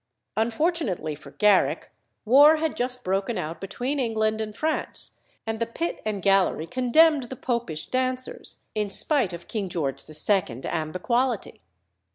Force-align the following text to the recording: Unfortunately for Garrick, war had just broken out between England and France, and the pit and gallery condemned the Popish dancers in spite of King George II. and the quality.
Unfortunately 0.35 1.13
for 1.13 1.29
Garrick, 1.29 1.91
war 2.25 2.55
had 2.57 2.75
just 2.75 3.03
broken 3.03 3.37
out 3.37 3.61
between 3.61 3.99
England 3.99 4.41
and 4.41 4.57
France, 4.57 5.19
and 5.45 5.59
the 5.59 5.67
pit 5.67 6.01
and 6.03 6.23
gallery 6.23 6.65
condemned 6.65 7.25
the 7.29 7.35
Popish 7.35 7.85
dancers 7.85 8.61
in 8.73 8.89
spite 8.89 9.31
of 9.31 9.47
King 9.47 9.69
George 9.69 10.03
II. 10.09 10.63
and 10.65 10.93
the 10.93 10.99
quality. 10.99 11.61